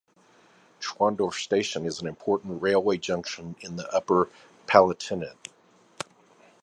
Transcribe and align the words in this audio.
Schwandorf 0.79 1.35
station 1.35 1.85
is 1.85 2.01
an 2.01 2.07
important 2.07 2.59
railway 2.59 2.97
junction 2.97 3.55
in 3.61 3.75
the 3.75 3.87
Upper 3.95 4.29
Palatinate. 4.65 5.49